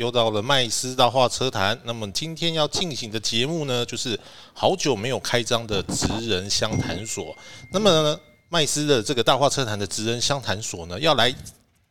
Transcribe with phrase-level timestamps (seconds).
[0.00, 1.78] 又到了麦斯大话车谈。
[1.84, 4.18] 那么今天要进行的节目呢，就是
[4.54, 7.36] 好久没有开张的职人相谈所。
[7.70, 11.34] 那么呢麦斯的这个大话车谈的职人相谈所呢，要来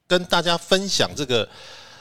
[0.07, 1.47] 跟大家分享这个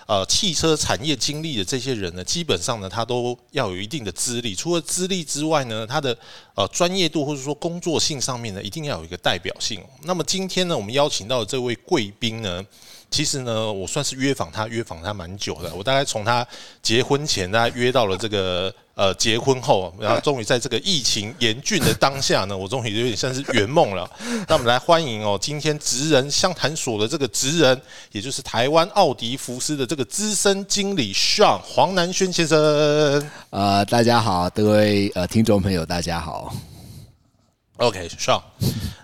[0.06, 4.54] 呃汽车产业经历的这些人呢，基本上呢，他都要有一定的资历。
[4.54, 6.16] 除了资历之外呢，他的
[6.54, 9.84] 呃专业度或者说工作性上面呢，一定要有一个代表性。
[10.04, 12.64] 那么今天呢，我们邀请到的这位贵宾呢。
[13.10, 15.74] 其实呢，我算是约访他，约访他蛮久的。
[15.74, 16.46] 我大概从他
[16.82, 24.08] 结婚前，大概约到了这个呃结婚后，然后终于在这个疫情严峻的当下呢， 我终于有点像是圆梦了。
[24.46, 27.80] 那我们来欢迎哦，今天职人相谈所的这个职人，
[28.12, 33.30] 也就是台湾奥迪福斯的这个资深经理 Sean 黄南轩先生。
[33.50, 36.54] 呃，大家好，各位呃听众朋友，大家好。
[37.78, 38.42] OK，Sean，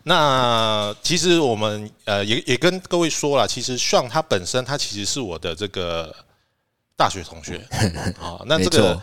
[0.02, 6.14] 那其实我们呃也也跟各位说了，其实 Sean 他本身他其实是我的这个
[6.96, 7.64] 大学同学
[8.20, 8.42] 啊。
[8.46, 9.00] 那这个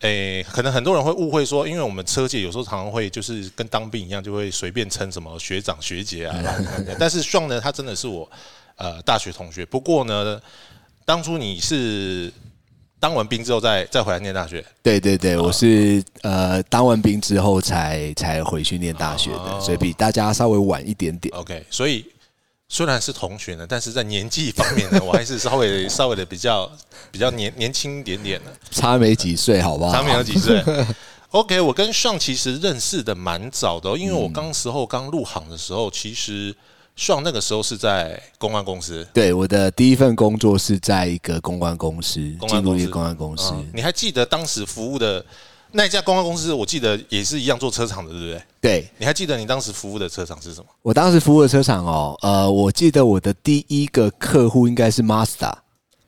[0.00, 6.36] 诶，可能很多人会误会说，因为我们车界有时候常常会就是跟当兵一样，就会随便称什么学长学姐啊。
[6.98, 8.30] 但是 Sean 呢，他真的是我
[8.76, 9.66] 呃大学同学。
[9.66, 10.40] 不过呢，
[11.04, 12.32] 当初你是。
[13.00, 14.64] 当完兵之后再再回来念大学？
[14.82, 21.32] 对对对，我是呃当完兵之后才才回去念大学的，所以比大家稍微晚一点点。
[21.34, 22.04] OK，所以
[22.68, 26.70] 虽然是同学呢，但是在年纪方面呢， 我还是稍微稍微的比较
[27.10, 29.92] 比较年年轻一点点的，差没几岁，好不好？
[29.92, 30.62] 差没有几岁。
[31.30, 36.54] OK，我跟上其实认识的蛮早的，因为我刚时候刚入行的时候，其实。
[36.98, 42.14] 上那个时候是在公关公司，对，我的第一份工作是在一个公关公司，
[42.48, 43.54] 进入一个公关公司。
[43.72, 45.24] 你还记得当时服务的
[45.70, 46.52] 那家公关公司？
[46.52, 48.42] 我记得也是一样做车厂的，对不对？
[48.60, 50.66] 对，你还记得你当时服务的车厂是什么？
[50.82, 55.52] 我当时服务的车厂哦，呃，我记得我的第一个客户应该是 Mazda，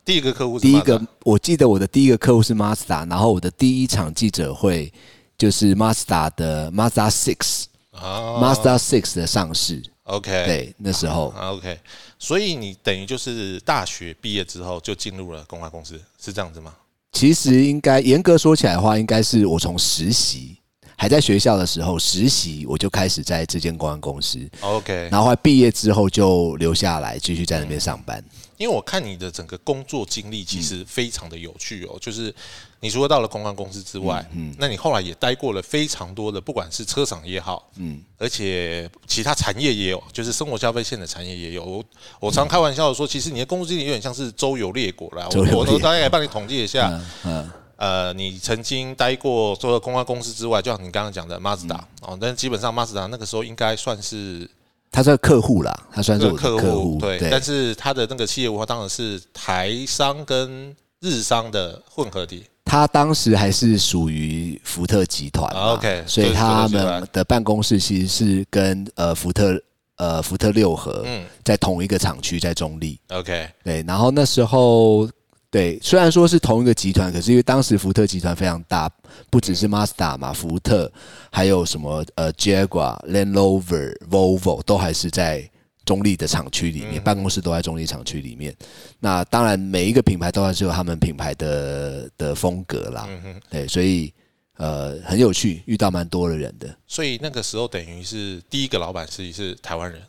[0.04, 4.92] 第一个客户，第一个，我记得我的第一个客户是 Mazda，然后我的第一场记者会
[5.38, 9.81] 就是 Mazda 的 Mazda Six，Mazda Six 的上市。
[10.10, 11.78] OK，对，那时候 OK，
[12.19, 16.75] 所以你等于就是大学毕业之后就进入了公关公司，是这样子吗？
[17.12, 20.56] 其实应该严格说起来的话，应该是我从实习
[20.97, 24.38] 还在学校的时候实习，我就开始在这间公关公司。
[24.60, 28.22] OK，然后毕业之后就留下来继续在那边上班。
[28.56, 32.34] 因为我看你的整个工作经历其实非常的有趣哦，就是
[32.80, 41.64] 你除了到了公关公司之外，嗯，那你后来也待过了非常多的，不管是车厂也好，嗯，而且其他产业也有，就是生活消费线的产业也有。
[41.64, 41.84] 我
[42.18, 45.28] 我常开玩笑的说，其实你的工作经历有点像是周游列国啦。
[45.34, 54.48] 我我大概帮你统计一下，嗯，呃，你曾经待过除了公关公司之外，就像你刚刚讲的马自达哦，但基本上马自达那个时候应该算是。
[54.92, 57.16] 他算客户啦，他算是客户，对。
[57.30, 62.44] 但是他的那个企业文化当然是台商跟日商的混合体。
[62.70, 69.60] 他当时还是属于福特集团，OK，所以他们的办公室其实是跟呃福特
[69.97, 71.04] 呃福特六合
[71.42, 73.82] 在同一个厂区，在中立，OK，对。
[73.88, 75.10] 然后那时候。
[75.53, 78.88] 对，虽然说是同一个集团，可是因为当时福特集团非常大，
[79.30, 80.88] 不只是 Mazda 嘛，福特
[81.28, 85.50] 还有什么呃 Jaguar、Land Rover、Volvo 都还是在
[85.84, 88.54] 中立的厂区里面，办公室都在中立厂区里面。
[88.98, 93.08] 那当然每一个品牌都还是有他们品牌的的风格啦。
[93.48, 94.12] 对，所以
[94.56, 96.74] 呃很有趣，遇到蛮多的人的。
[96.86, 100.00] 所以那个时候等于是第一个老板是是台湾人，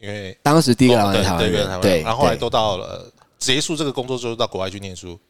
[0.00, 3.10] 因为当时第一个老板台湾人，对，然后后来都到了。
[3.36, 5.20] 结束这个工作之后，到国外去念书。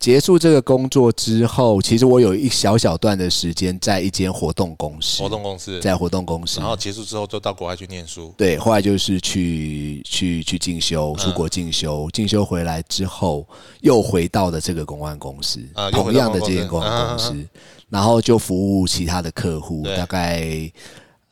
[0.00, 5.20] 结束这个工作之后，其实我有一小小段的时间在一间活动公司。
[5.20, 8.32] 活动公司在活动公司，然后结束之后就到国外去念书。
[8.36, 12.08] 对，后来就是去去去进修，出国进修。
[12.12, 13.44] 进修回来之后，
[13.80, 15.60] 又回到了这个公关公司，
[15.90, 17.34] 同样的这间公关公司，
[17.90, 20.70] 然后就服务其他的客户，大概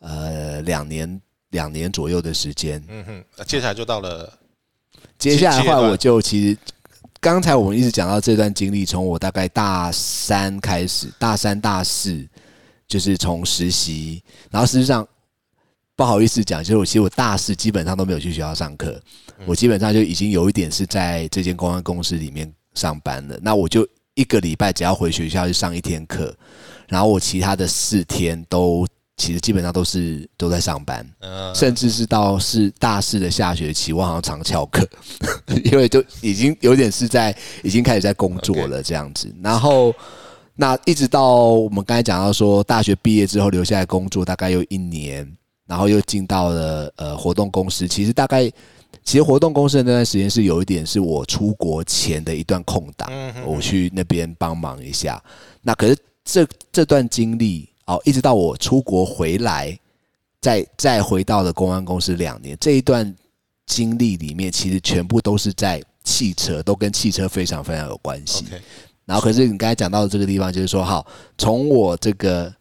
[0.01, 2.85] 呃两年两年左右的时间。
[2.89, 4.33] 嗯哼，接下来就到了。
[5.19, 6.59] 接下来的话，我就其实
[7.27, 12.25] 刚才我们一直讲到这段经历，从我大概大三开始，大三大四
[12.87, 15.05] 就是从实习，然后事实上
[15.97, 19.03] 不好意思讲，就是我其实我大四基本上都没有去学校上课，
[19.45, 23.37] 我基本上就已经有一点是在这间公关公司里面上班了。
[23.43, 23.85] 那我就
[24.15, 26.33] 一个礼拜只要回学校去上一天课，
[26.87, 28.87] 然后我其他的四天都。
[29.17, 31.07] 其实基本上都是都在上班，
[31.55, 34.87] 甚至是到是大四的下学期，我好像常翘课，
[35.65, 39.35] 因为就已经有点是在已经开始在工作了这样子。
[39.43, 39.95] 然后
[40.55, 45.27] 那一直到我们刚才讲到说，大学毕业之后留下来工作，大概有一年，
[45.67, 47.89] 然后又进到了呃活动公司。
[47.89, 48.45] 其实大概，
[49.03, 53.11] 其实活动公司的那段时间是有一点是我出国前的一段空档，
[53.47, 55.23] 我去那边帮忙一下。
[55.63, 59.79] 那可是这这段经历哦，一直到我出国回来，
[60.41, 63.15] 再再回到了公安公司两年，这一段
[63.65, 68.45] 经历里面，其实全部都是在汽车，都跟汽车非常非常有关系。
[69.05, 71.07] 然后，可是你刚才讲到的这个地方，就是说，好，
[71.39, 72.53] 从我这个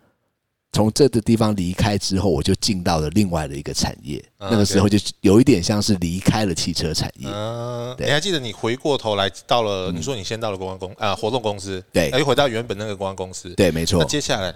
[0.71, 4.23] 从这个地方离开之后，我就进到了另外的一个产业。
[4.39, 7.27] 那个时候就有一点像是离开了汽车产业。
[7.27, 9.91] 嗯，你还记得你回过头来到了？
[9.91, 13.99] 你说你先到了公安公啊活动公司，对，又回到原本那个公安公司，对，没错。
[13.99, 14.53] 那接下来，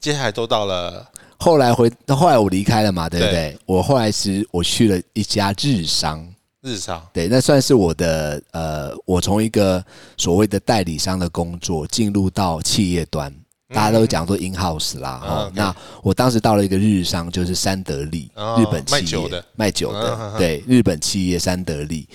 [0.00, 1.06] 接下来都到了
[1.38, 3.58] 后来回，后来我离开了嘛，对不对？
[3.66, 6.26] 我后来是我去了一家日商。
[6.62, 9.82] 日商对，那算是我的呃，我从一个
[10.18, 13.34] 所谓的代理商的工作进入到企业端，
[13.72, 15.22] 大家都讲做 in house 啦。
[15.24, 22.06] 哦，那我当时到了一个日商，就是三得利，日本企业卖酒的，卖酒的，对，日本企业三得利。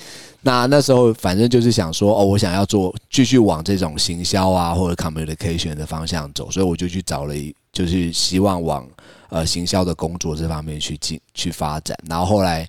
[0.42, 8.90] 那那时候反正就是想说，哦，我想要做继续往这种行销啊或者 communication 的方向走，所以我就去找了一，就是希望往
[9.30, 12.68] 呃行销的工作这方面去进去发展，然后后来。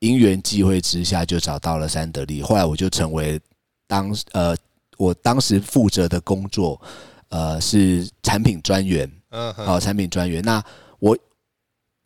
[0.00, 2.40] 因缘际会之下，就找到了三得利。
[2.40, 3.36] 后来我就成为
[3.88, 4.56] 当呃，
[4.96, 6.80] 我当时负责的工作，
[7.30, 9.10] 呃，是产品专员。
[9.30, 10.40] 嗯，好，产品专员。
[10.44, 10.62] 那
[11.00, 11.18] 我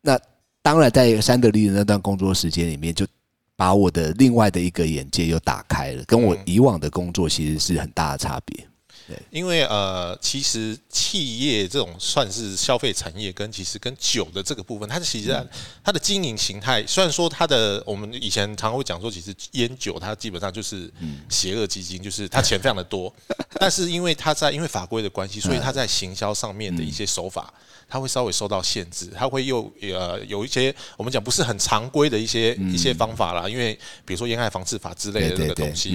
[0.00, 0.18] 那
[0.62, 3.06] 当然在三得利的那段工作时间里面，就
[3.56, 8.66] 把我的另外的一个眼界又打开了，跟我以往的工作其实是很大的差别。
[9.30, 15.46] 因为呃，其实企业这种算是消费产业，跟其实跟酒的这个部分，它其实
[15.82, 20.92] 它的经营形态，虽然说它的我们以前常常会讲说，其实烟酒它基本上就是
[21.28, 23.12] 邪恶基金，就是它钱非常的多，
[23.58, 27.52] 但是因为它在因为法规的关系，所以它在行销上面的一些手法。
[27.88, 35.90] 它会稍微受到限制，它会又呃有一些我们讲不是很常规的一些一些方法啦，因为比如说烟害防治法之类的那个东西，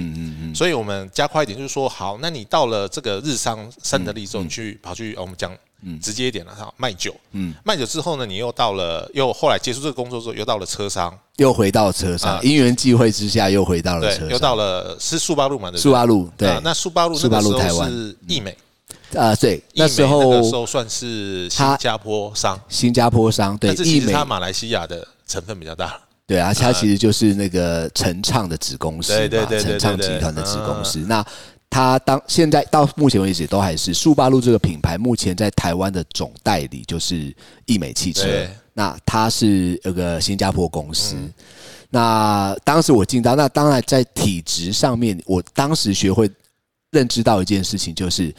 [0.54, 5.56] 所以我们加快一点，就是说好，那你到了这个日商三得利之后，你去跑去我们讲
[6.02, 15.70] 直接一点了哈，卖酒，嗯，卖酒之后呢，你又到了又后来结束这个工作之后，又到了车商，又回到车商，因缘际会之下又回到了车，又到了是速八路嘛？
[15.76, 18.56] 速八路对，那速八路那个时候是易美。
[19.14, 25.98] 啊，对，那时候那时候算是新加坡商，新加坡商对，其实它马来西亚的成分比较大。
[26.26, 30.98] 对啊，它其实就是那个陈畅的子公司嘛，陈畅集团的子公司。
[31.08, 31.24] 那
[31.70, 37.34] 它当现在到目前为止都还是速八路这个品牌，目前在台湾的总代理就是
[37.66, 38.46] 易美汽车。
[38.72, 41.16] 那它是有个新加坡公司。
[41.90, 46.30] 那当时我进到，那当然在体质上面，我当时学会
[46.90, 48.34] 认知到一件事情，就是。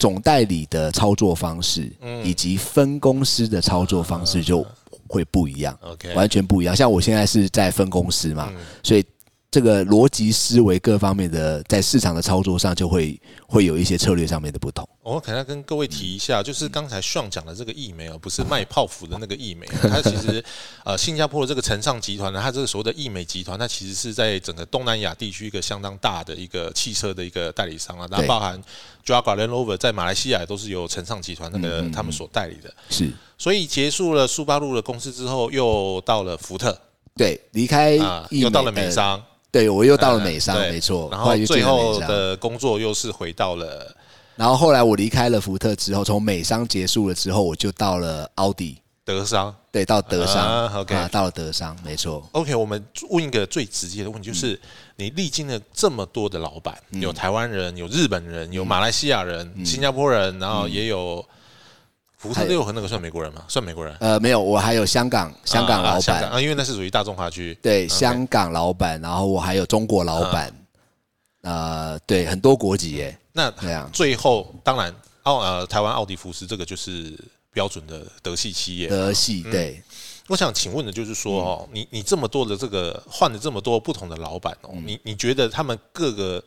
[0.00, 1.90] 总代理的操作方式，
[2.22, 4.64] 以及分公司的操作方式就
[5.08, 5.76] 会不一样
[6.14, 6.76] 完全不一样。
[6.76, 8.48] 像我现在是在分公司嘛，
[8.80, 9.04] 所以。
[9.50, 14.86] 这个逻辑思维各方面的，在市场的操作上就会会有一些策略上面的不同。
[15.02, 20.44] 我可能要跟各位提一下，就是刚才上讲的这个易美而，不是卖泡芙的那个易美， 它其实
[20.84, 28.62] 呃新加坡的这个城上集团呢，它这个所谓的易美集团，它其实是在整个东南亚地区一个相当大的一个汽车的一个代理商啊，那包含
[29.02, 32.70] Jaguar Land Rover 在马来西亚都是由城上集团那个他们所代理的。
[32.90, 36.78] 是，所以结束了苏巴路的公司之后，又到了福特，
[37.16, 39.24] 对，离开啊，又到了美商。
[39.50, 41.08] 对，我又到了美商，没错。
[41.10, 43.96] 然后最后的工作又是回到了，
[44.36, 52.28] 然后后来我离开了福特之后，从美商结束了之后，我就到了奥迪德商，对，到德商，OK，到了德商，没错。
[52.32, 54.60] OK，我们问一个最直接的问题，就是
[54.96, 61.24] 你历经了这么多的老板，有台湾人，有日本人，有马来西亚人，新加坡人，然后也有。
[62.18, 63.44] 福特六和那个算美国人吗？
[63.46, 63.96] 算美国人。
[64.00, 67.56] 呃，没有，我还有香港香港老板啊，因为那是属于大中华区。
[67.62, 70.52] 对，香港老板，然后我还有中国老板，
[71.42, 73.16] 呃，对，很多国籍耶。
[73.32, 77.16] 那这样，最后当然奥呃台湾奥迪福斯这个就是
[77.52, 78.88] 标准的德系企业。
[78.88, 79.80] 德系对。
[80.26, 86.42] 我想请问的就是说哦，你你这么多的这个换了这么多不同的老板哦，你你觉得他们各个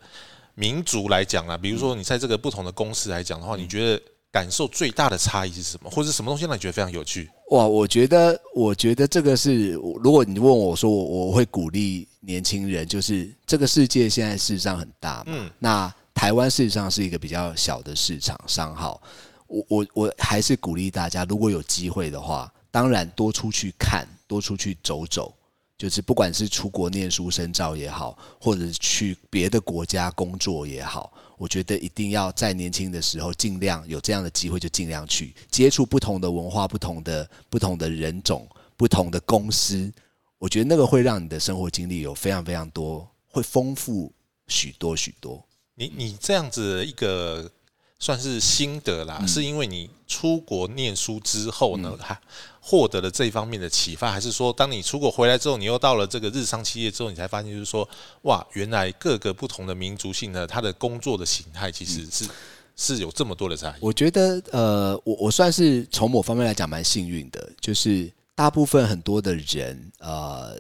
[0.54, 4.02] 民族来讲啊，比如说你在这个不同的公司来讲的话，你觉得？
[4.32, 7.30] 感受最大的差异是什么，或者什么东西让你觉得非常有趣？
[7.50, 19.02] 哇，我觉得，我觉得这个是，如果你问我说，我我会鼓励年轻人，就是这个世界现在事实上很大嘛，那台湾事实上是一个比较小的市场商号，
[19.48, 25.34] 我我我还是鼓励大家，如果有机会的话，当然多出去看，多出去走走。
[25.78, 31.12] 就是不管是出国念书深造也好，或者去别的国家工作也好，
[31.42, 39.92] 我觉得一定要在年轻的时候尽量有这样的机会，就尽量去接触不同的文化、不同的不同的人种、不同的公司，
[40.38, 44.14] 我觉得那个会让你的生活经历有非常非常多，会丰富
[44.50, 45.44] 许多许多。
[45.74, 47.52] 你你这样子一个
[48.02, 52.20] 算是心得啦，是因为你出国念书之后呢，还
[52.60, 57.88] 获得了这一方面的启发，还是说当你出国回来之后，你又到了这个日商企业之后，你才发现就是说，
[58.24, 62.28] 哇，原来各个不同的民族性呢，他的工作的形态其实是
[62.76, 63.76] 是有这么多的差异。
[63.80, 70.58] 我觉得，呃，我我算是从某方面来讲蛮幸运的，就是大部分很多的人，呃，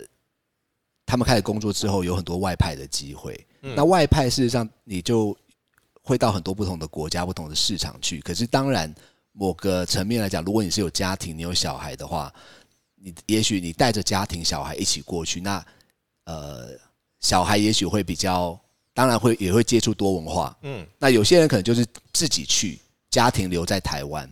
[1.07, 3.47] 他们开始工作之后，有很多外派的机会。
[3.61, 5.35] 那外派事实上，你就
[6.11, 8.19] 会到很多不同的国家、不同的市场去。
[8.19, 8.93] 可是，当然，
[9.31, 12.31] 某个层面来讲，如果你是有家庭、你有小孩的话，
[12.95, 15.65] 你也许你带着家庭、小孩一起过去，那
[16.25, 16.71] 呃，
[17.21, 18.59] 小孩也许会比较，
[18.93, 20.57] 当然会也会接触多文化。
[20.63, 22.77] 嗯，那有些人可能就是自己去，
[23.09, 24.29] 家庭留在台湾。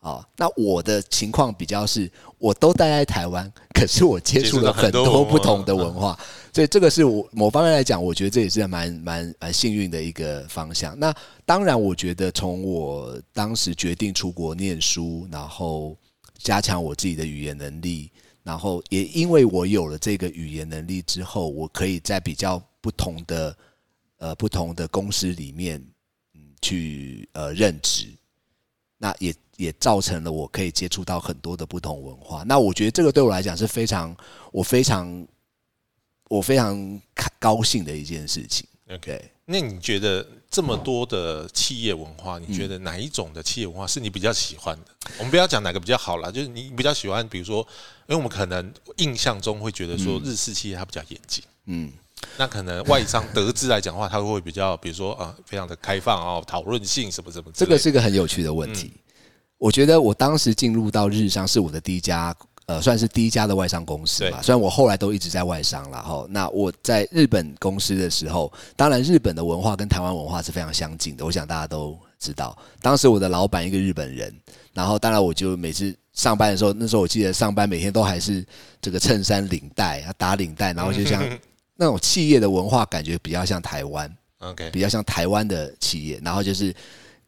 [0.00, 6.18] 啊，那我的情况比较是，我都待在台湾，可是我接触了很多不同的文化，
[6.54, 10.96] 所以这个是我某方面来讲，我觉得这也是蛮蛮蛮幸运的一个方向。
[10.98, 11.12] 那
[11.44, 15.96] 当然，我觉得从我当时决定出国念书，然后
[16.38, 18.08] 加强我自己的语言能力，
[18.44, 23.56] 然后也因为我有了这个语言能力之后，我可以在比较不同的
[24.18, 25.84] 呃不同的公司里面，
[26.34, 28.06] 嗯，去呃任职，
[28.98, 29.34] 那也。
[29.58, 34.16] 也造成了我可以接触到很多的不同文化，那我觉得这个对我来讲是非常
[34.52, 35.26] 我非常
[36.28, 37.02] 我非常
[37.40, 38.64] 高兴的一件事情。
[38.88, 44.94] OK，那你觉得这么多的企业文化，你觉得哪一种的企业文化是你比较喜欢的？
[45.18, 47.58] 我们不要讲哪个比较好了，就是你比较喜欢，比如说，
[48.06, 51.92] 因为我们可能印象中会觉得说日式企业它比较严谨，嗯，
[52.36, 58.92] 那可能外商德资来讲的话，他会比较，比如说啊，非常的开放哦，讨论性什么什么，这个是一个很有趣的问题。
[59.58, 62.32] 我觉得我当时进入到日商是我的第一家，
[62.66, 64.40] 呃，算是第一家的外商公司吧。
[64.40, 66.26] 虽然我后来都一直在外商了哈。
[66.28, 71.24] 那我在日本公司的时候，当然日本的文化跟台湾文化是非常相近的。
[71.24, 74.32] 我想大家都知道，当时我的老板一个日本人，
[74.72, 78.46] 然后当然我就每次上班的时候，那时候我记得上班每天都还是
[78.80, 81.20] 这个衬衫领带啊，打领带，然后就像
[81.80, 86.20] 那种企业的文化感觉比较像台湾，OK，比较像台湾的企业。
[86.24, 86.74] 然后就是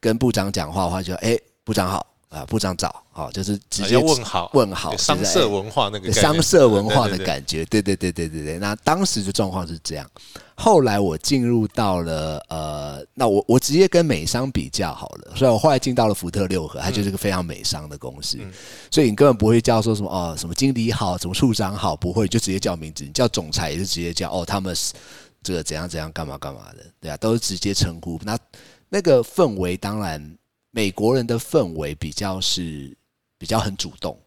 [0.00, 2.04] 跟部长讲话的话，就哎，部长好。
[2.30, 8.58] 啊，部长早，好，就是直接问好，问好，商社文化那个商社文化的感觉，对对对对对对。
[8.60, 10.08] 那当时的状况是这样，
[10.54, 18.38] 后来我进入到了呃，那我我直接跟美商比较好了，所以我后来进到了福特六合，它就是个非常美商的公司，
[18.92, 24.72] 所以你根本不会叫说什么哦，什么经理好，什么处长好，不会，就直接叫名字，你叫总裁也是直接叫哦，他们
[25.42, 28.20] 这个怎样怎样干嘛干嘛的，对啊，都是直接称呼。
[28.22, 28.38] 那
[28.88, 30.36] 那个氛围当然。
[30.70, 32.96] 美国人的氛围比较是
[33.38, 34.18] 比较很主动，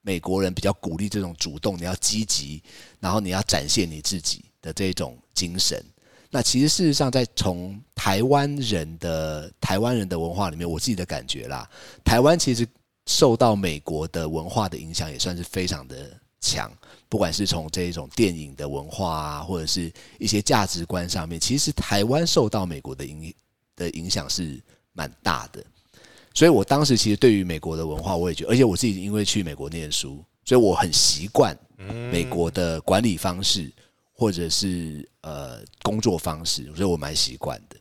[0.00, 2.62] 美国人比较鼓励这种主动，你要积极，
[2.98, 5.84] 然后你要展现你自己的这种精神。
[6.30, 11.68] 那其实事实上，在从台湾人的台湾人的文化里面，我自己的感觉啦，
[12.02, 12.66] 台湾其实
[13.06, 16.72] 受到美国的文化的影响也算是非常的强，
[17.10, 23.34] 不管是从这一种电影的文化啊，或者是一些价值观上面，其实台湾受到美国的影
[23.76, 24.58] 的影响是
[24.94, 25.62] 蛮大的。
[26.34, 31.56] 所以我当时其实对于美国的文化，我也觉得，而且我自己因为去美国念书，所以我很习惯
[32.10, 33.70] 美国的管理方式，
[34.12, 37.76] 或者是呃工作方式，所以我蛮习惯的。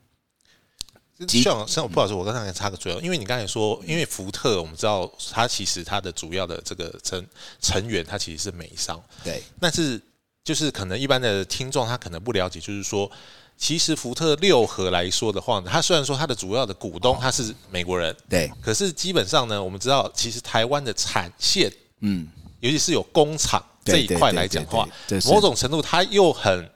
[1.27, 7.25] 像像不好意思，我刚才插个嘴，因为你刚才说，因为福特，我们知道它其实它的主要的这个成
[7.62, 10.01] 成员，它其实是美商，对，但是
[10.43, 13.10] 就是可能一般的听众他可能不了解，就是说。
[13.58, 22.27] 其实福特六合来说的话，它虽然说它的主要的股东他是美国人，对，可是基本上呢，我们知道其实台湾的产线，嗯，
[22.60, 24.88] 尤其是有工厂这一块来讲话，
[25.25, 26.70] 某种程度它又很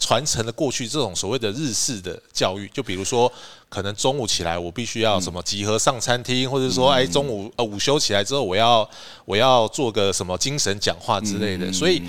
[0.00, 3.32] 传承了过去这种所谓的日式的教育，就比如说。
[3.70, 8.90] 可能中午起来，我必须要什么集合上餐厅，或者说，哎，中午呃午休起来之后，我要
[9.24, 11.72] 我要做个什么精神讲话之类的。
[11.72, 12.02] 所以，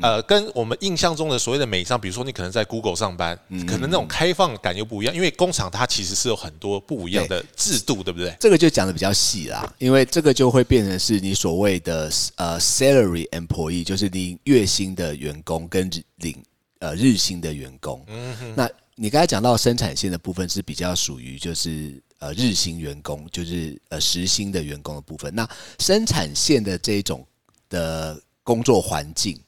[0.00, 8.34] 呃，跟我们印象中的所谓的美商，比如说你可能在 Google 上班，可能那种开放感又不一样，因为工厂它其实是有很多不一样的制度，对不对？
[8.40, 15.90] 这个就讲的比较细啦，因为这个就会变成是你所谓的呃 salary employee，就是你月薪的员工跟
[16.20, 16.34] 领
[16.78, 18.04] 呃日薪的员工。
[18.08, 18.70] 嗯哼，那。
[18.98, 25.34] 你刚才讲到生产线的部分是比较属于就是呃日薪员工，就是呃时薪的员工的部分。
[25.34, 25.46] 那
[25.78, 27.22] 生产线的这种
[27.68, 29.38] 的工作环境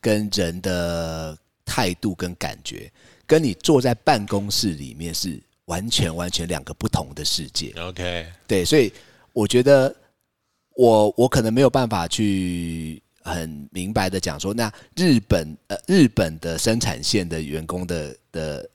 [0.00, 1.36] 跟人的
[1.66, 2.90] 态度跟感觉，
[3.26, 7.74] 跟你坐在办公室里面是完全完全两个不同的世界。
[7.78, 8.90] OK，对，所以
[9.34, 9.94] 我觉得
[10.76, 18.70] 我我可能没有办法去很明白的讲说，那日本呃日本的生产线的员工的的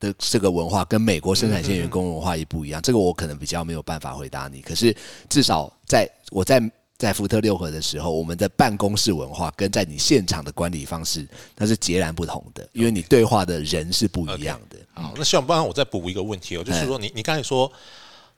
[0.00, 4.62] 的这个文化跟美国生产线员工文化也不一样，这个我可能比较没有办法回答你。
[4.62, 4.96] 可是
[5.28, 6.60] 至少在我在
[6.96, 14.78] 在福特六合的时候，我们的办公室文化跟在你现场的管理方式那是截然不同的，因为你对话的人是不一样的。
[14.94, 17.70] 好，那希望帮然我再补一个问题哦，就是说你你刚才说。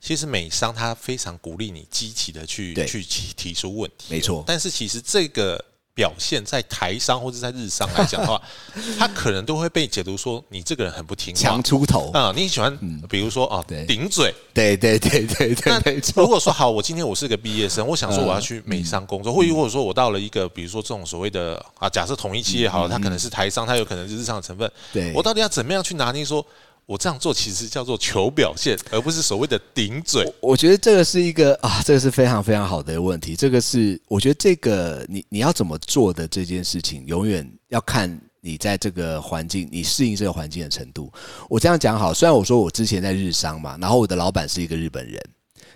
[0.03, 4.43] 其实美商他非常鼓励你积极的去去提提出问题，没错。
[4.45, 5.63] 但是其实这个
[5.95, 8.41] 表现在台商或者在日商来讲的话，
[8.99, 12.33] 他可能都会被解读说你这个人很不听话，强出头啊。
[12.35, 15.71] 你喜欢比如说啊，顶嘴，对对对对对。
[15.71, 24.69] 那如果说好，我今天我是个毕业生，我想说我要去美商工作，或或者说我到了一个比如说这种所谓的啊，假设同一企业好了，它可能是台商，它有可能是日商的成分。
[24.91, 26.45] 对我到底要怎么样去拿捏说？
[26.85, 30.29] 我这样做其实叫做求表现，而不是所谓的顶嘴。
[30.41, 33.35] 我觉得这个是一个啊，这个是非常非常好的问题。
[33.35, 41.11] 这个是我觉得这个你你要怎么做的这件事情，永远要看你在这个环境，你适应这个环境的程度。
[41.49, 45.21] 我这样讲好，虽然我说我之前在日商嘛，然后我的老板是一个日本人，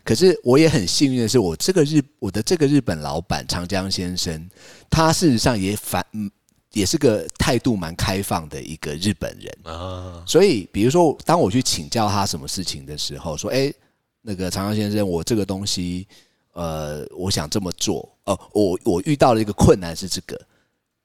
[0.04, 4.50] 可是我也很幸运的是，我这个日我的这个日本老板长江先生，
[4.90, 6.30] 他事实上也反嗯。
[6.74, 13.74] 也是个态度蛮开放的一个日本人啊，所以比如说，当我去请教他什么事情的时候，说：“哎，
[14.22, 16.06] 那个长江先生，我这个东西，
[16.52, 20.40] 呃，我想这么做，哦，我我遇到了一个困难是这个，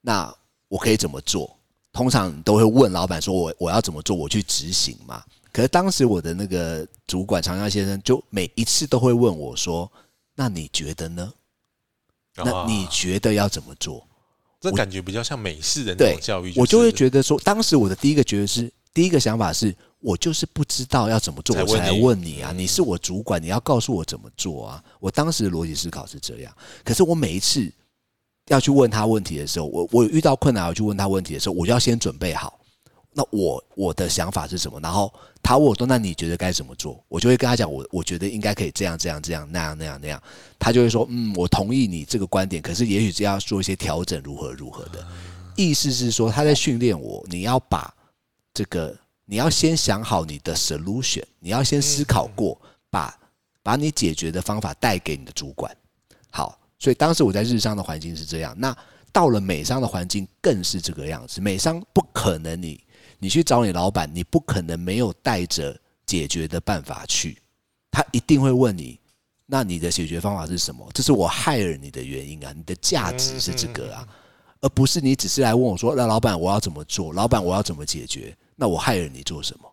[0.00, 0.34] 那
[0.68, 1.56] 我可以怎么做？
[1.92, 5.22] 通常都会问老板说，我我要怎么做，我去执行嘛。
[5.52, 9.90] 可是当时我的那个主管长江先生，就每一次都会问我说：
[10.34, 11.32] 那你觉得呢？
[12.36, 14.06] 那你觉得要怎么做？”
[14.62, 24.84] 这感觉比较像美式的那种教育，我就会觉得说，当时我的第一个觉得是，第一个想法是我就是不知道要怎么做，我才问你啊，你是我主管，你要告诉我怎么做啊。
[25.00, 27.68] 我当时的逻辑思考是这样，可是我每一次
[28.46, 32.60] 要去问他问题的时候，我我遇到困难要去问他问题的时候，我就要先准备好。
[33.14, 34.80] 那我我的想法是什么？
[34.80, 40.22] 然后他问我说：“那你觉得该怎么做？”我就会跟他讲：“我我觉得应该可以这样这样这样那样那样那样。”
[40.58, 45.06] 他就会说：“嗯，我同意你这个观点，可是也许这要做一些调整，如何如何的。”
[45.56, 47.92] 意思是说他在训练我，你要把
[48.54, 48.96] 这个，
[49.26, 53.14] 你要先想好你的 solution，你要先思考过，把
[53.62, 55.70] 把你解决的方法带给你的主管。
[56.30, 58.74] 好，所以当时我在日商的环境是这样，那
[59.12, 61.42] 到了美商的环境更是这个样子。
[61.42, 62.82] 美商不可能你。
[63.22, 67.38] 你去找你老板，你不可能没有带着解决的办法去，
[67.88, 68.98] 他一定会问你，
[69.46, 70.84] 那你的解决方法是什么？
[70.92, 74.04] 这是我害了你的原因啊，你的价值是这个啊，
[74.60, 77.12] 而不是你只是来问我说，那老板我要怎么做？
[77.12, 78.36] 老板我要怎么解决？
[78.56, 79.72] 那我害了你做什么？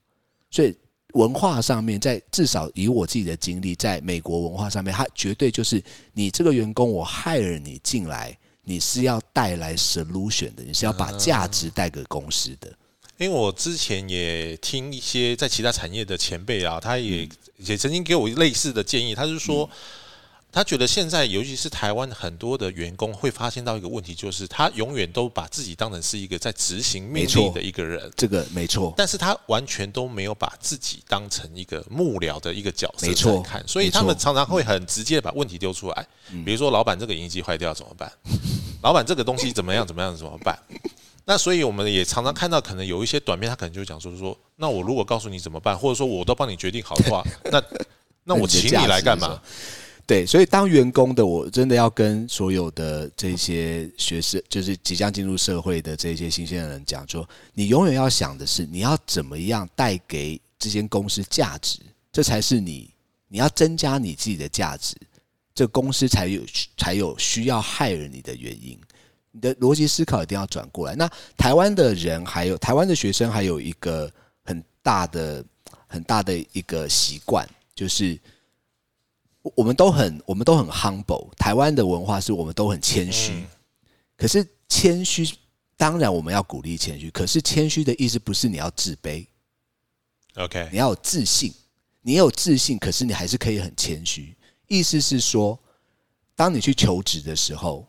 [0.52, 0.78] 所以
[1.14, 5.84] 文化上面，在至少以我自己的经历，在美国文化上面，他绝对就是
[6.14, 12.72] 你这个员工，我害了你进来，你是要带来 solution 的，你是要把价值带给公司的。
[13.20, 17.28] 因为我之前也听一些在其他产业的前辈啊，他也
[17.58, 19.14] 也曾经给我类似的建议。
[19.14, 19.70] 他是说，
[20.54, 28.10] 他觉得现在尤其是台湾很多的员工会发现到一个问题，就是他永远都把自己当成是一个在执行命令的一个人。
[28.16, 36.08] 这个没错，但是他完全都没有把自己当成一个幕僚的一个角色来看，所以他们常常会很直接把问题丢出来。
[36.46, 38.10] 比如说，老板这个影机坏掉怎么办？
[38.82, 40.58] 老板这个东西怎么样怎么样怎么办？
[41.30, 47.63] 那所以我们也常常看到，可能有一些短片，他可能就讲说说，那我如果告诉你怎么办，或者说我都帮你决定好的话， 那
[48.24, 49.39] 那我请你来干嘛？
[50.08, 61.78] 对，所以当员工的我真的要跟所有的这些学生，就是即将进入社会的这些新鲜人讲说，你永远要想的是，你要怎么样带给这间公司价值，
[62.12, 62.89] 这才是你
[63.28, 64.96] 你要增加你自己的价值，
[65.54, 66.42] 这公司才有
[66.76, 68.76] 才有需要害人你的原因。
[69.32, 70.96] 你的逻辑思考一定要转过来。
[70.96, 74.12] 那台湾的人，还有台湾的学生，还有一个
[74.44, 75.46] 很大的、
[75.86, 78.20] 很大的一个习惯，就是
[79.42, 81.30] 我们都很、我们都很 humble。
[81.36, 83.46] 台湾的文化是我们都很谦虚。
[84.18, 85.30] 可是谦虚，
[85.78, 87.12] 当然我们要鼓励谦虚。
[87.12, 89.26] 可是谦虚的意思不是你要自卑
[90.36, 90.70] ，OK？
[90.72, 91.54] 你要有自信。
[92.02, 94.36] 你有自信，可是你还是可以很谦虚。
[94.68, 95.60] 意思是说，
[96.36, 97.86] 当你去求职的时候。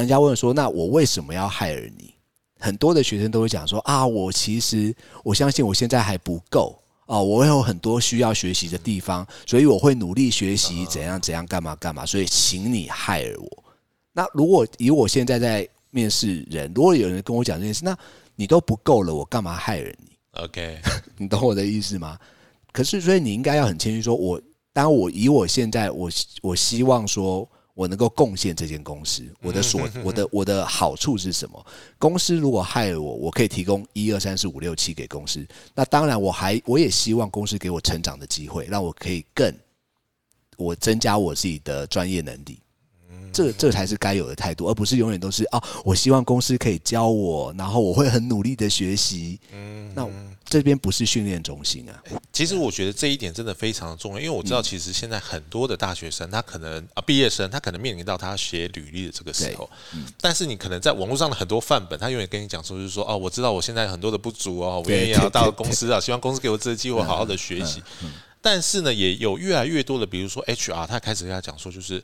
[0.00, 2.14] 人家问说：“那我为什么要害了你？”
[2.58, 12.06] 很多的学生都会讲说：“啊，我其实我相信我现在还不够哦，我有很多需要学习的地方，所以我会努力学习，怎样怎样，干嘛干嘛。
[12.06, 13.64] 所以，请你害了我。
[14.12, 17.96] 那如果以我现在在面试人，如果有人跟我讲这件事，那
[18.34, 20.78] 你都不够了，我干嘛害了你？OK，
[21.18, 22.18] 你懂我的意思吗？
[22.72, 24.40] 可是，所以你应该要很谦虚，说我
[24.72, 26.10] 当我以我现在，我
[26.42, 27.48] 我希望说。
[27.76, 31.66] 我能够贡献这间公司，我的所我的我的好处是什么？
[31.98, 35.46] 公司如果害了我，我可以提供一二三四五六七给公司。
[35.74, 39.54] 那当然，我还我也希望公司给我成长的机会，让我可以更
[40.56, 42.58] 我增加我自己的专业能力。
[43.36, 45.62] 这这才是该有的态度，而不是永远都是啊！
[45.84, 49.38] 我希望公司可以教我，然后我会很努力的学习。
[49.52, 50.08] 嗯，那
[50.46, 52.02] 这边不是训练中心啊。
[52.32, 59.68] 其实我觉得这一点真的非常的重要，因为我知道，其实现在很多的大学生，他可能啊毕业生，他可能面临到他写履历的这个时候。
[60.18, 67.82] 但是你可能在网络上的很多范本，他永远跟你讲说，就是说哦，我知道我现在很多的不足哦，我愿意要到公司啊，希望公司给我这个机会，好好的学习。
[68.40, 72.02] 但是呢，也有越来越多的，比如说 HR，他开始跟他讲说，就是。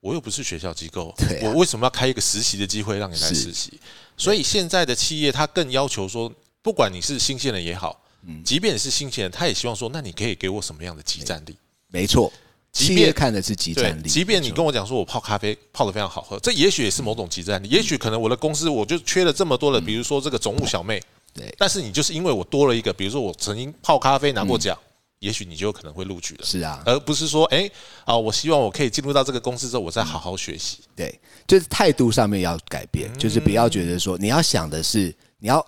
[0.00, 3.80] 我又不是学校机构，我为什么要开一个实习的机会让你来实习？
[4.16, 6.32] 所以现在的企业他更要求说，
[6.62, 11.56] 不管你是新鲜人也好，嗯即便你是新鲜人，他也希望说，那你可以给我什么样的集战力？
[11.88, 12.32] 没错，
[12.72, 14.08] 企业看的是集战力。
[14.08, 17.68] 即便你跟我讲说我泡咖啡泡的非常好喝，这也许也是某种集战力。
[17.68, 21.02] 也许可能我的公司我就缺了这么多的，比如说这个总务小妹，
[21.34, 21.52] 对。
[21.58, 24.78] 但是你就是因为我多了一个，比如说我曾经泡咖啡拿过奖。
[25.20, 27.68] 也许你就可能会录取了，是啊，而不是说，哎，
[28.04, 30.78] 啊，我希望我可以进入到这个公司之后，我再好好学习。
[30.94, 35.64] 对，就是态度上面要改变，就是不要觉得说，你要想的是，你要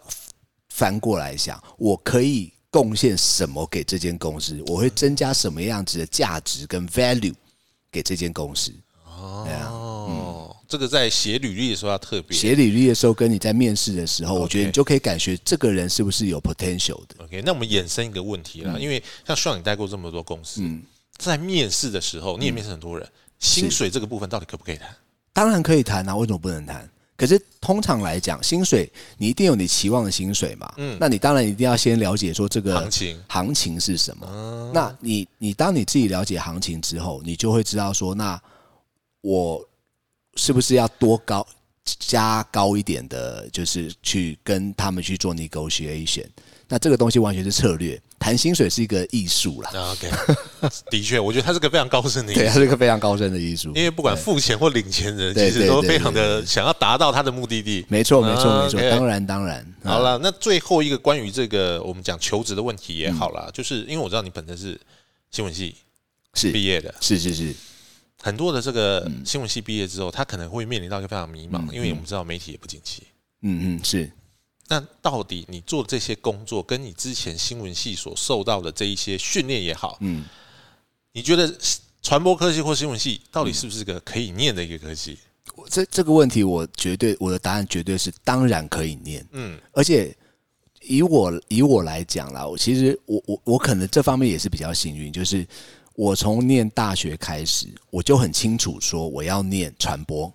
[0.69, 7.35] 翻过来想，我可以贡献什么给这间公司，我会增加什么样子的价值跟 value
[7.91, 8.73] 给这间公司。
[9.05, 17.25] 哦，这个在写履历的时候要特别写履历的时候，跟你在面试的时候，我觉得你就可以感觉这个人是不是有 potential 的。
[17.25, 20.63] OK，那我们衍生一个问题了，因为像需要你带过这么多公司，
[21.19, 23.05] 在面试的时候，你也面试很多人，
[23.41, 24.89] 薪水这个部分到底可不可以谈？
[25.33, 26.89] 当然可以谈啊，为什么不能谈？
[27.17, 30.73] 可是通常来讲，薪水你一定有你期望的薪水嘛？
[30.77, 34.71] 嗯，那你当然一定要先了解说这个行情行情是什么。
[34.73, 38.41] 那你你当你自己了解行情之后，你就会知道说那。
[39.23, 39.63] 我
[40.37, 41.47] 是不是要多高
[41.85, 43.49] 加高一点的？
[43.51, 46.27] 就是去跟他们去做 negotiation。
[46.73, 49.71] 那这个东西完全是策略，谈薪水是一个艺术啦。
[49.91, 50.09] OK，
[50.89, 53.73] 的确，我觉得它是个非常高深的，对，它是个非常高深的艺术。
[53.75, 57.85] 因为不管付钱或领钱人，其实都非常的想要达到他的目的地。
[57.89, 58.81] 没错，没错，没错。
[58.89, 59.67] 当然，当然。
[59.83, 64.81] 好了，那最后一个关于这个我们讲求职的问题也好啦，就是因为我知道你本身是
[65.33, 65.75] 新闻系
[66.35, 67.53] 是毕业的，是是是。
[68.23, 73.05] 很多的这个新闻系毕业之后，他可能会面临到一个非常迷茫，因为我们知道媒体也不景气。
[73.41, 74.13] 嗯嗯，是。
[74.69, 80.25] 那到底你做这些工作，跟你之前新闻系所受到的这一些训练也好，嗯，
[81.13, 81.53] 你觉得
[82.03, 85.19] 传播科技或新闻系到底是不是个可以念的一个科技？
[85.69, 89.27] 这这个问题，我绝对我的答案绝对是当然可以念。
[89.33, 90.15] 嗯，而且
[90.83, 95.47] 以我以我来讲啦，我其实我我我可能这方面也是比较幸运，就是。
[95.95, 100.33] 我从念大学开始，我就很清楚说我要念传播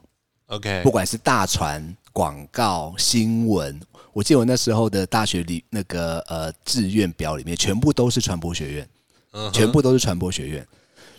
[0.48, 3.80] ，OK，不管是大传、广告、新闻，
[4.14, 8.90] 我记得我那时候的大学里那个呃志愿表里面全部都是传播学院，
[9.52, 10.68] 全部都是传播学院，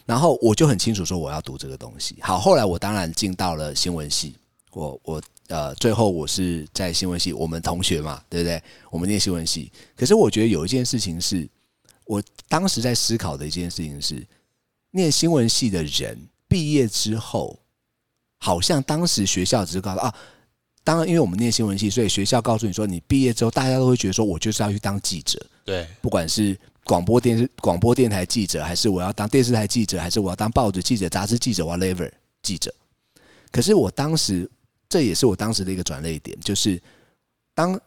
[0.05, 2.17] 然后我就很清楚说我要读这个东西。
[2.21, 4.37] 好，后来我当然进到了新闻系，
[4.73, 8.63] 我我呃最后我是在新闻系，我们同学嘛，对不对？
[8.91, 11.49] 我们念新闻系，可是我觉得有一件事情是
[12.07, 14.27] 我当时在思考的一件事情是。
[14.93, 16.17] 念新闻系的人
[16.49, 17.59] 毕业之后，
[18.39, 20.15] 好像当时学校只是告诉啊，
[20.83, 25.45] 当然，因为我们念新闻系，所以学校告诉你说，你毕业之后，大家都会觉得说，我就是要去当记者。
[25.67, 32.75] 对，不管是广播电视、广播电台记者，还是我要当电视台记者，还是我要当报纸记者、杂志记者，whatever 记者。
[33.51, 34.51] 可是我当时，
[34.89, 36.81] 这也是我当时的一个转捩点，就是
[37.55, 37.79] 当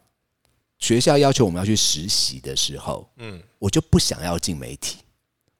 [0.80, 4.96] 学校要求我们要去实习的时候，嗯，我就不想要进媒体，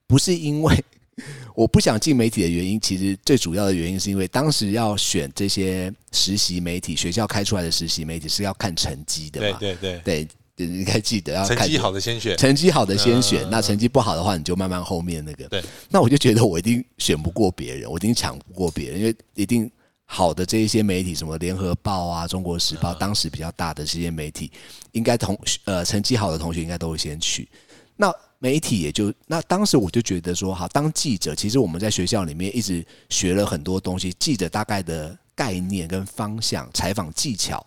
[0.07, 0.85] 不是因为。
[1.55, 9.59] 我不想进媒体的原因，其实最主要的原因是因为当时要选这些实习媒体，学校开出来的实习媒体是要看成绩的嘛？
[9.59, 13.47] 对对对对，你该记得要成绩好的先选，成绩好的先选。
[13.51, 15.47] 那成绩不好的话，你就慢慢后面那个。
[15.49, 19.71] 对，那我就觉得我一定选不过别人，我一定抢不过别人，因为一定
[20.13, 24.51] 好的这一些媒体，什么联合报啊、中国时报，当时比较大的这些媒体，
[24.91, 27.49] 应该同呃成绩好的同学应该都会先去。
[27.95, 37.65] 那媒体也就那当时我就觉得说，好当记者，其实我们在学校里面一直学了很多东西，记者大概的概念跟方向，采访技巧，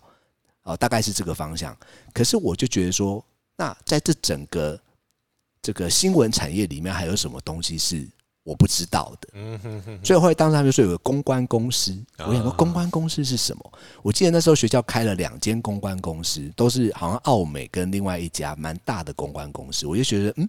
[0.64, 1.74] 啊，大概是这个方向。
[2.12, 3.24] 可是我就觉得说，
[3.56, 4.78] 那在这整个
[5.62, 8.06] 这个新闻产业里面，还有什么东西是？
[8.44, 9.28] 我不知道的，
[10.04, 13.72] 所以后来当时他们说有个公关公司，我想说公关公司是什么？
[14.02, 20.48] 我记得那时候学校开了两间公关公司，都是好像奥美跟另外一家蛮大的公关公司，我就觉得嗯，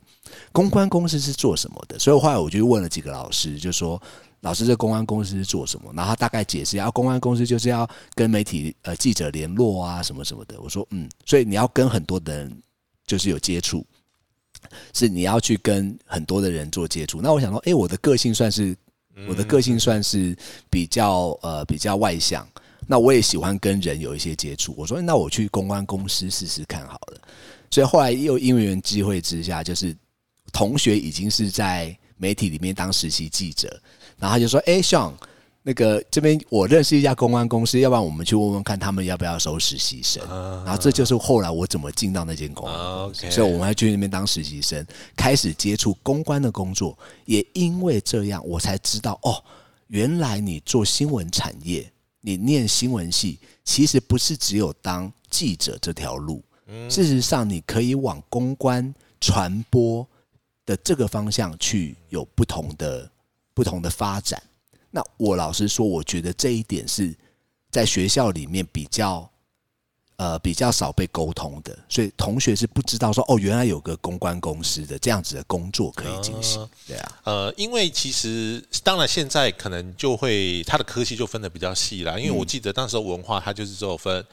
[0.52, 1.98] 公关公司是做什么的？
[1.98, 4.00] 所以后来我就问了几个老师，就说。
[4.42, 5.92] 老师，这公关公司是做什么？
[5.96, 10.62] 然后他大概解释，要公关公司就是要跟媒体呃记者联络啊，什么什么的。
[10.62, 12.62] 我说嗯，所以你要跟很多的人
[13.08, 13.84] 就是有接触，
[14.94, 17.22] 是你要去跟很多的人做接触。
[17.22, 18.76] 那我想说，哎，我的个性算是
[19.28, 20.36] 我的个性算是
[20.70, 22.48] 比较呃比较外向，
[22.88, 24.74] 那我也喜欢跟人有一些接触。
[24.78, 27.22] 我说那我去公关公司试试看好了。
[27.72, 29.96] 所以后来又因缘机会之下，就是
[30.54, 33.68] 同学已经是在媒体里面当实习记者。
[34.18, 35.12] 然后他就说：“哎，Sean，
[35.68, 40.22] 那个这边我认识一家公关公司，要不然我们去问问看他们要不要收实习生。”
[40.64, 46.96] 然后这就是后来我怎么进到那间公关公司，所以我们还去那边当实习生，开始接触公关的工作。
[47.26, 49.44] 也因为这样，我才知道哦，
[49.88, 56.44] 原来你做新闻产业，你念新闻系，其实不是只有当记者这条路。
[56.88, 60.08] 事实上，你可以往公关传播
[60.64, 63.10] 的这个方向去，有不同的。
[63.56, 64.44] 不同的发展，
[64.96, 67.14] 那我老实说，我觉得这一点是
[67.70, 69.30] 在学校里面比较
[70.16, 84.26] 呃比较少被沟通的，所以同学是不知道说哦，原来有个公关公司的这样子的工作可以进行，对啊，呃，因为其实当然现在可能就会它的科系就分的比较细啦，因为我记得当时候文化它就是只有分。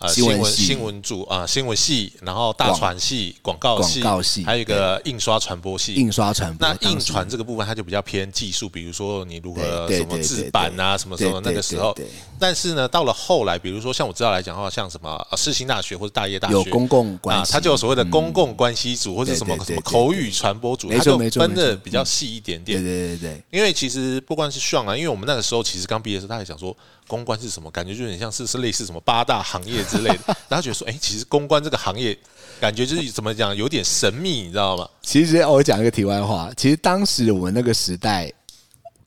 [0.00, 4.02] 啊，新闻新闻组啊，新闻系，然后大传系、广告系，
[4.46, 5.92] 还有一个印刷传播系。
[5.92, 11.94] 印刷传播，那印传这个部分，它就比较偏技术，比如说你如何什么制版啊，什么什么那个时候。
[12.38, 22.82] 但是呢，到了后来，比如说像我知道来讲的话，像什么世新大学或者大业大学，有公共关系，它就有所谓的公共关系组或者什么什么口语传播组，它就分的比较细一点点。
[22.82, 23.42] 对对对对。
[23.50, 26.74] 因为其实不光是上啊，因为我们那个时候其实刚毕业的时候，他也想说。
[27.10, 27.68] 公关是什么？
[27.72, 30.36] 感觉就很像是是类似什么八大行业之类的。
[30.48, 32.16] 然后觉得说，哎，其实公关这个行业，
[32.60, 34.88] 感觉就是怎么讲，有点神秘，你知道吗？
[35.02, 38.32] 其实我讲一个题外话，其实当时我们那个时代，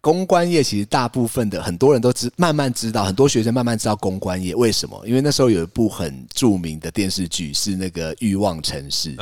[0.01, 5.01] 公关业其实大部分的很多人都知，慢慢知道，很多学生慢慢知道公关业为什么？
[5.07, 9.15] 因为那时候有一部很著名的电视剧是那个《欲望城市》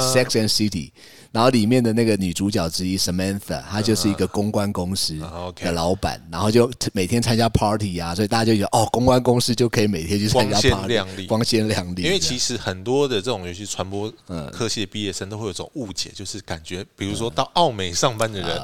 [0.00, 0.90] （Sex and City）。
[1.32, 5.18] 然后里面的那个女主角之一 Samantha，她就是一个公关公司
[5.56, 12.02] 的老板，然后就每天参加 party 啊，所以大家就觉得哦，公关公司就可以每天去参加 party，光鲜亮丽。
[12.02, 14.12] 因为其实很多的这种游戏传播
[14.52, 18.60] 科系的毕业生都会有种误解，就是感觉，比如说到澳美上班的人，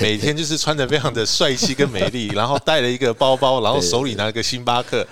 [0.00, 5.06] 每天就是穿的非常的帅气跟美丽，然后带了一个包包，然后手里拿了个星巴克。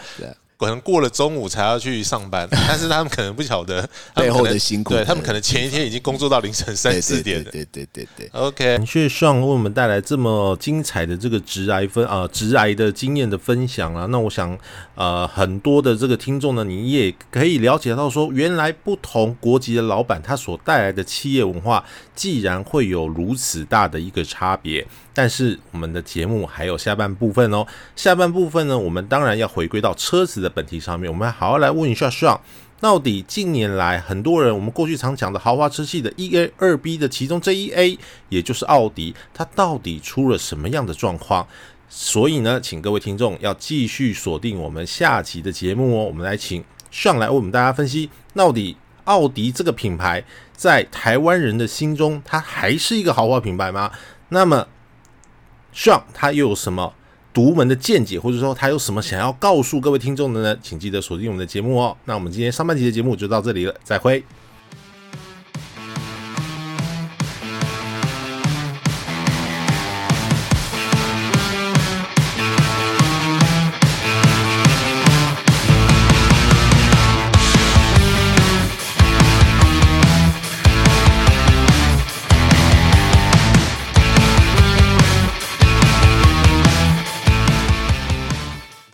[0.61, 4.93] 可能过了中午才要去上班， 但是他们可能不晓得背后的辛苦。
[4.93, 7.43] 对他们可能前一天已经工作到凌晨三四点。
[7.45, 8.29] 对对对对。
[8.35, 14.05] OK，感谢上为我们带来这么精彩的这个直癌分啊直癌的经验的分享啊。
[14.11, 14.57] 那我想
[14.95, 21.83] 呃很多的这个听众呢，你也可以了解到说，原来不同国籍的老板他所带来的企业文化，
[22.15, 24.87] 既然会有如此大的一个差别。
[25.13, 32.39] 但是我们的节目还有下半部分哦，下半部分呢，我们当然要回归到车子的本题上面，我们好好来问一下 Sean，
[32.81, 41.47] 到底近年来很多人我们过去常讲的豪华车系的一 A 二 B 的其中这一 A，也就是奥迪，它到底出了什么样的状况？
[41.89, 53.91] 所以呢，请各位听众要继续锁定我们下集的节目哦，我们来请 Sean 来为我们大家分析，到底奥迪这个品牌在台湾人的心中，它还是一个豪华品牌吗？
[54.29, 54.67] 那么。
[55.73, 56.93] 上他又有什么
[57.33, 60.59] 独门的见解，或者说他有什么想要告诉各位听众的呢？
[60.63, 61.97] 请记得锁定我们的节目哦。
[62.05, 64.25] 那我们今天上半集的节目就到这里了，再会。